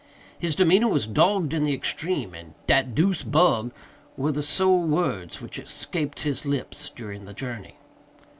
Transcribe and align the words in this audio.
His 0.39 0.55
demeanor 0.55 0.87
was 0.87 1.05
dogged 1.05 1.53
in 1.53 1.63
the 1.63 1.75
extreme, 1.75 2.33
and 2.33 2.55
"dat 2.65 2.95
deuced 2.95 3.29
bug" 3.29 3.71
were 4.17 4.31
the 4.31 4.41
sole 4.41 4.81
words 4.81 5.41
which 5.41 5.59
escaped 5.59 6.21
his 6.21 6.43
lips 6.43 6.89
during 6.89 7.25
the 7.25 7.33
journey. 7.35 7.75